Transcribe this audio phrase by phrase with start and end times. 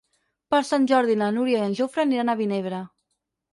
[0.55, 2.83] Per Sant Jordi na Núria i en Jofre aniran a Vinebre.